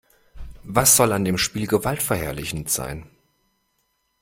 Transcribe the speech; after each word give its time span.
Was 0.63 0.95
soll 0.97 1.11
an 1.13 1.25
dem 1.25 1.37
Spiel 1.37 1.67
gewaltverherrlichend 1.67 2.71
sein? 2.71 3.05